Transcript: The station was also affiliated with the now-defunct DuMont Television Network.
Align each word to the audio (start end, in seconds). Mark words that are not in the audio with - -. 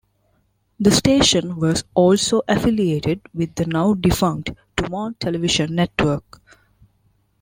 The 0.79 0.89
station 0.89 1.57
was 1.57 1.83
also 1.93 2.41
affiliated 2.47 3.21
with 3.35 3.53
the 3.53 3.67
now-defunct 3.67 4.49
DuMont 4.75 5.19
Television 5.19 5.75
Network. 5.75 6.41